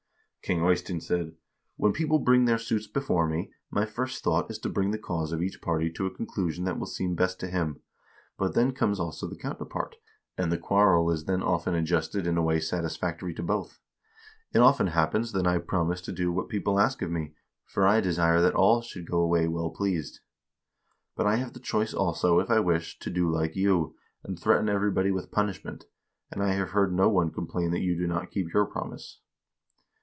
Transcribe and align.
King 0.43 0.65
Eystein 0.67 0.99
said: 0.99 1.33
'When 1.77 1.93
people 1.93 2.17
bring 2.19 2.43
their 2.45 2.57
suits 2.57 2.85
before 2.87 3.25
me, 3.27 3.53
my 3.69 3.85
first 3.85 4.21
thought 4.23 4.49
is 4.51 4.57
to 4.59 4.69
bring 4.69 4.89
the 4.91 4.97
cause 4.97 5.31
of 5.31 5.41
each 5.41 5.61
party 5.61 5.89
to 5.91 6.07
a 6.07 6.13
conclusion 6.13 6.65
that 6.65 6.77
will 6.79 6.87
seem 6.87 7.13
best 7.15 7.39
to 7.39 7.47
him; 7.49 7.79
but 8.39 8.53
then 8.55 8.73
comes 8.73 8.99
also 8.99 9.27
the 9.27 9.37
counterpart, 9.37 9.95
and 10.39 10.51
the 10.51 10.57
quarrel 10.57 11.09
is 11.11 11.23
then 11.25 11.41
often 11.43 11.73
ad 11.75 11.85
justed 11.85 12.25
in 12.25 12.37
a 12.37 12.41
way 12.41 12.59
satisfactory 12.59 13.33
to 13.35 13.43
both. 13.43 13.79
It 14.51 14.59
often 14.59 14.87
happens 14.87 15.31
that 15.31 15.45
I 15.47 15.57
prom 15.59 15.89
ise 15.91 16.01
to 16.01 16.11
do 16.11 16.31
what 16.33 16.49
people 16.49 16.79
ask 16.81 17.01
of 17.03 17.11
me, 17.11 17.33
for 17.63 17.85
I 17.87 18.01
desire 18.01 18.41
that 18.41 18.55
all 18.55 18.81
should 18.81 19.09
go 19.09 19.19
away 19.21 19.47
well 19.47 19.69
pleased. 19.69 20.19
But 21.15 21.27
I 21.27 21.35
have 21.35 21.53
the 21.53 21.59
choice, 21.61 21.93
also, 21.93 22.39
if 22.39 22.49
I 22.49 22.59
wish, 22.59 22.97
to 22.99 23.09
do 23.11 23.31
like 23.31 23.55
you, 23.55 23.95
and 24.23 24.37
threaten 24.39 24.67
everybody 24.69 25.11
with 25.11 25.31
punishment, 25.31 25.85
and 26.31 26.41
I 26.43 26.51
have 26.53 26.71
heard 26.71 26.91
no 26.91 27.07
one 27.09 27.29
complain 27.31 27.69
that 27.71 27.79
you 27.81 27.95
do 27.97 28.05
not 28.07 28.31
keep 28.31 28.51
your 28.53 28.65
promise.' 28.65 29.19